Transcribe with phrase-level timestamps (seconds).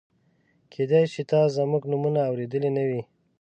[0.73, 3.01] کېدای شي تا زموږ نومونه اورېدلي نه وي.